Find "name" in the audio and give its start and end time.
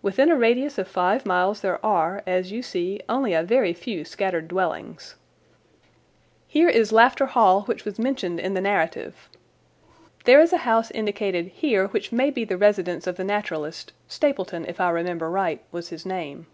16.06-16.46